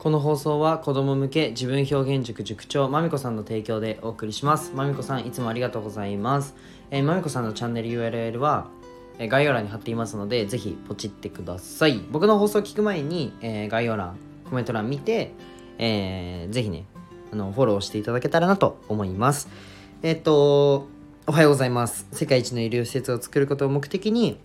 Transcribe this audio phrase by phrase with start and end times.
[0.00, 4.72] この放送は子供向け自分表現塾塾長まみこさんの提供でお送りします。
[4.74, 6.54] まみこさんいつもありがとうございます。
[6.90, 8.68] えーまみこさんのチャンネル URL は
[9.18, 12.02] え概要欄に貼っていますのでぜひポチってください。
[12.10, 14.16] 僕の放送を聞く前に、えー概要欄
[14.48, 15.34] コメント欄見て、
[15.76, 16.86] えーぜひね
[17.30, 19.50] あのフォローしていただけたらなと思います。
[20.02, 20.88] えっ、と
[21.26, 22.08] おはようございます。
[22.12, 24.38] 世界一の医療施設を作ることを目的に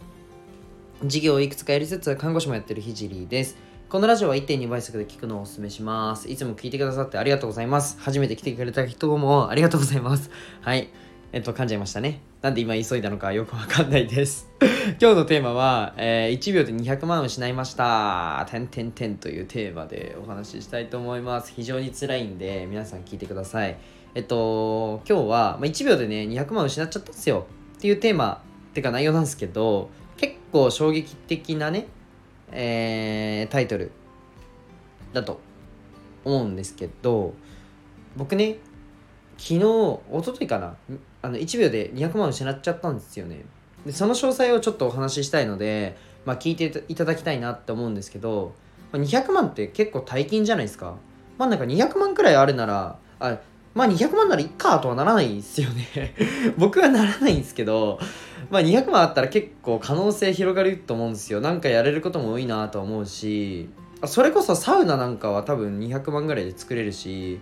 [1.06, 3.56] 事業をいくつかやりつつ看護師もやってるひじりです。
[3.88, 6.28] このラジオは1.2倍速で聞くのをお勧めします。
[6.28, 7.98] いつも聞いてくださってありがとうございます。
[8.00, 10.32] 初めて来てくれた人もありがとうございます。
[10.62, 10.90] はい。
[11.34, 12.22] えっと噛んじゃいましたね。
[12.42, 14.50] なんで今急いだのかよくわかんないです。
[15.00, 18.48] 今日のテーマは、えー1秒で200万失いました。
[18.50, 21.54] てんてんてんというテーマでお話ししたいと思います。
[21.56, 23.78] 非常に辛いんで皆さん聞いてください。
[24.16, 27.46] えっと今日は、まあ、1秒でね200万失っちゃったんですよ。
[27.78, 31.86] っていうテーマってか内容なんですけど結構衝撃的なね
[32.52, 33.92] えータイトル
[35.14, 35.40] だと
[36.24, 37.34] 思うんですけど
[38.16, 38.58] 僕ね
[39.38, 40.76] 昨日一昨日かな
[41.22, 43.44] あの1秒で200万失っちゃったんですよね。
[43.86, 48.54] でその詳細をちょっとお話ししたいので、まあ、聞いていただきたいなって思うんですけど、
[48.92, 50.96] ま200万って結構大金じゃないですか。
[51.38, 53.38] まあなんか200万くらいあるならあ
[53.76, 56.16] まあ200万ならいっかとはならないですよね。
[56.58, 58.00] 僕はならないんですけど
[58.50, 61.42] まあ200万あったら結構可能性広がると思うんですよ。
[61.42, 63.70] なんかやれることも多いなと思うし
[64.06, 67.40] それこそサウナなんかは多分200万ぐらいで作れるし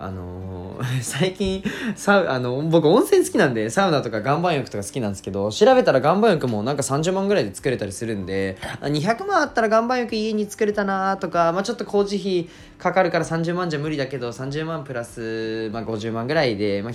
[0.00, 1.62] あのー 最近
[1.94, 12.48] サウあの僕温泉好きなんでサウナとか岩盤浴とか好きなんですけど調べたら岩盤浴もなんか30万ぐらいで作れたりするんで200万あったら岩盤浴家に作れたなとか、まあ、ちょっと工事費
[12.78, 16.92] かかるから30万じゃ無理だけど30万プラス、まあ、50万ぐらいで、まあ、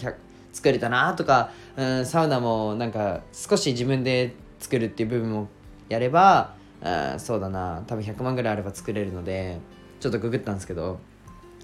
[0.52, 5.48] 作れたなとか、うん、サウナもなんか少し自分で作るっていう部分も
[5.90, 7.84] やれば、うん、そうだな。
[7.86, 9.60] 多分100万ぐらいあれば作れるので
[10.00, 11.00] ちょっとググったんですけど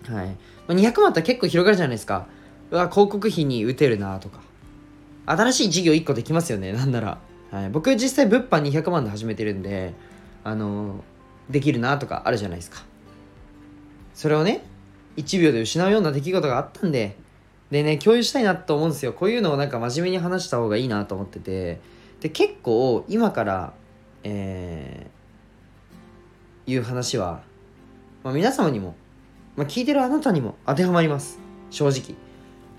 [0.08, 0.36] はい、
[0.67, 2.28] 200万ったら結構広がるじゃないですか。
[2.72, 4.39] うわ広告費に打てるなとか。
[5.26, 7.20] 新しい事業1個できますよねなんなら、
[7.52, 9.94] はい、僕実際物販200万で始めてるんで
[10.44, 11.04] あの
[11.50, 12.84] できるなとかあるじゃないですか。
[14.14, 14.64] それをね
[15.17, 17.17] 1秒で失うような出来事があったんで
[17.70, 19.14] でね共有したいなと思うんですよ。
[19.14, 21.80] こういうのをなんか真面目に話した方がいいなと思ってて。
[22.22, 23.73] で結構今から
[24.23, 27.42] えー、いう話は、
[28.23, 28.95] まあ、皆様にも、
[29.56, 31.39] まあ、聞いてるあなたにも当てはまります。
[31.70, 32.16] 正直。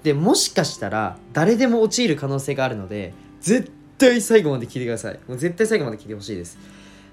[0.02, 5.20] でもしかしたら誰でも陥る可能性があるので絶対最後まで聞いてください。
[5.28, 6.58] もう絶対最後まで聞いてほしいです。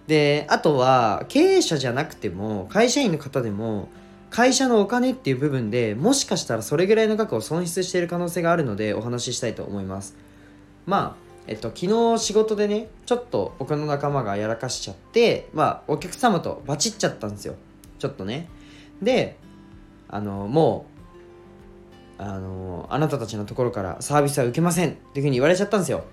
[0.08, 3.90] であとは経営者じゃなくても会社員の方でも
[4.32, 10.16] 会社のお金っていう部分でもしかしたらそれぐらいの額を損失している可能性があるのでお話ししたいと思います。
[10.88, 17.54] まあえっと昨日仕事でねちょっと僕の仲間がやらかしちゃってまあお客様とバチっちゃったんですよ。
[18.00, 18.48] ちょっとね。
[19.02, 19.38] で
[20.10, 20.86] あのも
[22.20, 26.04] うあのあなたたちのところからサービスは受けませんっていうふうに言われちゃったんですよ。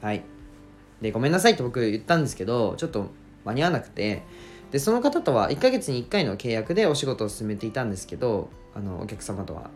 [0.00, 0.22] はい。
[1.02, 3.10] でごめんなさいって僕言ったんですけどちょっと
[3.44, 4.22] 間に合わなくて。
[4.72, 9.70] でその方とは1ヶ月に1回の契約でお仕事を進めていたんですけどあのお客様とは。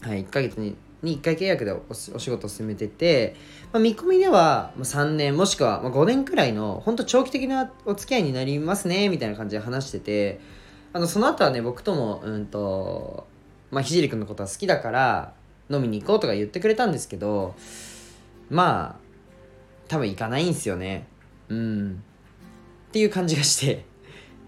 [0.00, 3.36] はい1ヶ月にに1回契約でお仕事を進めてて、
[3.72, 10.40] まあ、見込みでは3年もしくは5年くらいの本当長期的なお付き合いになりますねみたいな感じで話してて
[10.94, 13.26] あのその後はね僕ともうんと
[13.72, 15.34] まあひじりくんのことは好きだから
[15.68, 17.56] 飲みに行こうとか言ってくれたんですけど
[18.48, 19.04] まあ
[19.88, 21.06] 多分行かないんすよね。
[21.48, 22.02] うん。
[22.88, 23.84] っていう感じがして。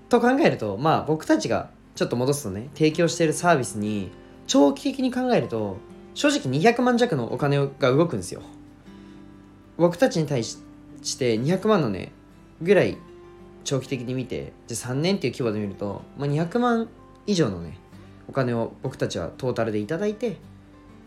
[0.08, 4.12] と考えるとまあ僕たちがちょっと戻すとね提供しているサービスに
[4.46, 5.78] 長期的に考えると
[6.14, 8.42] 正直200万弱のお金が動くんですよ。
[9.76, 10.56] 僕たちに対し
[11.18, 12.12] て200万のね
[12.62, 12.96] ぐらい
[13.66, 16.88] 長期的に見てじゃあ3年っていう規模で見ると、まあ、200万
[17.26, 17.78] 以上のね
[18.28, 20.38] お金を僕たちはトータルでいただいて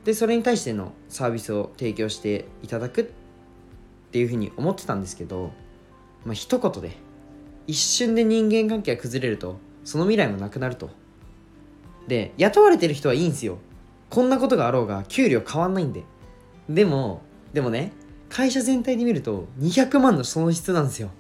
[0.04, 3.06] でそれに対してのサービスを提供していただくっ
[4.12, 5.52] ていうふうに思ってたんですけど、
[6.26, 6.98] まあ一言で
[7.68, 10.90] 一瞬で人間関係が崩れるとその未来もなくなると。
[12.08, 13.60] で雇われてる人はいいんすよ。
[14.10, 16.04] こんなことがあろうが給料変わんないんで。
[16.68, 17.22] でも
[17.54, 17.92] でもね
[18.30, 21.12] 会社全体で見ると200万の損失なんですよ。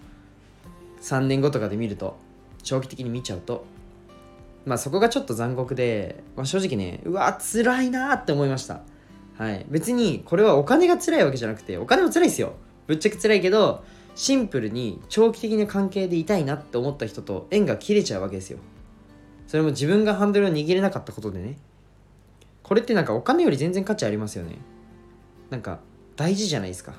[1.02, 2.18] 3年後とかで見ると
[2.64, 3.66] 長期的に見ちゃうと
[4.66, 8.82] まあそこがちょっと残酷で、まあ、正直ねうわ辛いなって思いました。
[9.38, 9.66] はい。
[9.70, 12.54] 別にこれはお金が辛いわけじゃなくてお金も辛いですよ。
[12.88, 13.84] ぶっちゃけ辛いけど
[14.16, 18.60] シンプルに長期的な関係でいたいなって思った人と縁が切れちゃうわけですよ。
[19.48, 21.58] それも自分がハンドルを握れなかったことでね。
[22.64, 24.58] これってなんかお金より全然価値ありますよね。
[25.50, 25.80] なんか
[26.18, 26.94] 大事じゃないですか。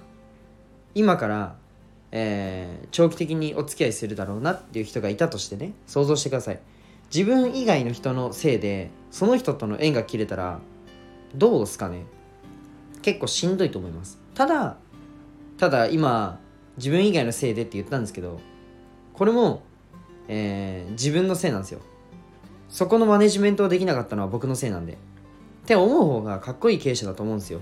[0.95, 1.57] 今から、
[2.13, 6.61] えー長期的にお付き合いするだろうなっていう人がいたとしてね想像してください。
[7.15, 10.61] 自分以外の人のせいでその人との縁が切れたら
[11.35, 12.05] どうですかね？
[13.03, 14.19] 結構しんどいと思います。
[14.35, 14.77] ただ
[15.59, 16.41] ただ今
[16.77, 18.41] 自分以外のせいでって言ったんですけど
[19.13, 19.63] これも、
[20.29, 21.81] えー、自分のせいなんですよ。
[22.69, 24.93] そこのマネジメントをできなかったのは僕のせいなんで。
[24.93, 24.97] っ
[25.67, 27.61] て思う方がかっこいい経営者だと思うんですよ。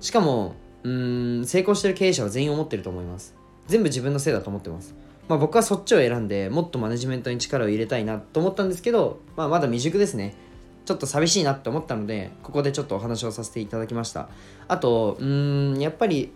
[0.00, 3.34] しかもうん成功してる経営者は全員思ってると思います。
[3.66, 4.94] 全部自分のせいだと思ってます。
[5.28, 10.36] まあ僕はそっちを選んでもっとマネジメントに力を入れたいなと思ったんですけど、まあ、まだ未熟ですね。
[10.84, 14.28] ちょっと寂しいなって思ったのでここでちょっとお話をさせていただきました。
[14.68, 16.32] あとうーんやっぱり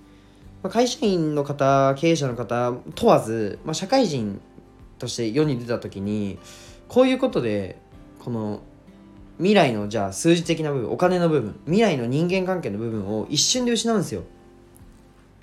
[0.68, 4.40] 会社員の方経営者の方問わず、まあ、社会人
[4.98, 6.38] として世に出た時に
[6.88, 7.78] こういうことで
[8.18, 8.60] この
[9.38, 14.24] 未来のじゃあ数字的な部分お金の部分未来の人間関係の部分を一瞬で失うんですよ、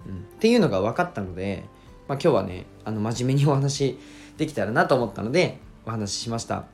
[0.05, 1.63] うん、っていうのが分かったので、
[2.07, 3.97] まあ、今日はねあの真面目にお話
[4.37, 6.65] できたらなと思ったのでお話ししました。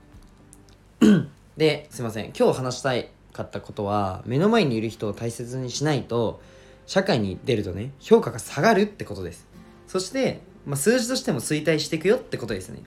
[1.58, 2.34] ですいません。
[2.38, 6.42] 今日話したいかったことは目の前にいる人を大切にしないと
[6.86, 9.48] 社会に出るとね評価が下がるってことです。
[9.88, 12.84] そして、まあ、数字としても衰退していくよってことですね。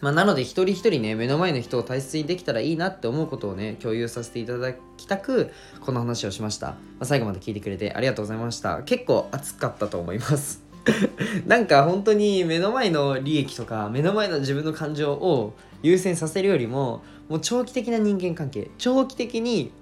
[0.00, 8.82] まあ、なので一人一人ね目の前の人を大切にできたらいいなって思うことをね共有させていただきたくこの話をしました、まあ、最後まで聞いてくれてありがとうございました。
[8.82, 10.61] 結構熱かったと思います。
[11.46, 18.70] なんか本当に目の前の利益とか目の前の自分の感情を優先させるよりももう長期的な人間関係。
[18.78, 19.72] 長期的に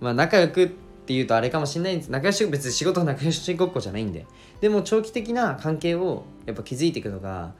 [0.00, 0.68] まあ仲良くっ
[1.06, 2.08] ていうとあれかもしれないんです。
[2.10, 4.26] 仲良し別に仕事仲良しごっこじゃないんで。
[4.60, 7.54] でも長期的な関係をやっぱ築いていくのが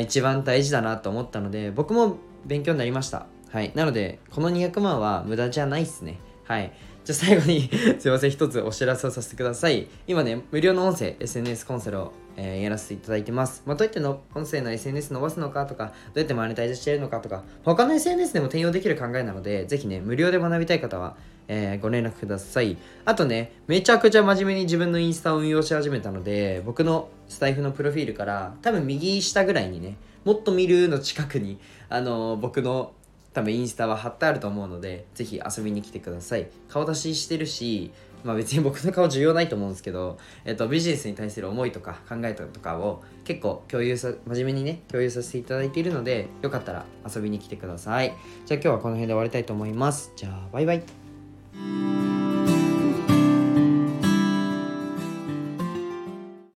[0.00, 2.16] 一番大事だなと思ったので僕も
[2.46, 3.26] 勉強になりました。
[3.50, 3.72] はい。
[3.74, 6.18] なのでこの200万は無駄じゃないっすね。
[6.44, 6.72] はい。
[7.04, 7.68] じゃあ最後に
[7.98, 9.88] すいません一つお知らせをさせてください。
[10.06, 14.20] 今ね無料の音声 SNS コンサルを、えー、やらせていただいてます、まあ、どうやっての？
[14.34, 21.16] 音声の SNS 伸ばすのかとかどうやってマネタイズしているのかとか他の SNS でも転用できる考えなのでぜひね無料で学びたい方は
[21.48, 22.78] えー、ご連絡ください。
[23.04, 31.58] あとね、めちゃくちゃ真面目に自分のインスタを運用し始めたので、僕のスタイフのプロフィールから、多分右下ぐらいにね、もっと見るの近くに、
[31.88, 32.92] あのー、僕の
[33.32, 36.48] 多分インスタは貼ってあると思うので、ぜひ遊びに来てください。
[36.68, 37.90] 顔出ししてるし、
[38.24, 46.84] まあ別に僕の顔重要ないと思うんですけど、えっと、ビジネスに対する思いとか考えとかを結構共有さ、真面目にね、共有させていただいているので、よかったら
[47.14, 48.14] 遊びに来てください。
[48.46, 50.12] じゃあ今日はこの辺で終わりたいと思います。
[50.16, 52.11] じゃあ、バイバイ。